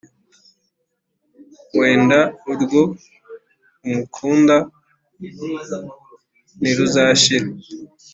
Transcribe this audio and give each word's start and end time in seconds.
Wenda 1.77 2.19
urwo 2.51 2.81
umukunda 3.87 4.55
ntiruzashira 6.59 7.47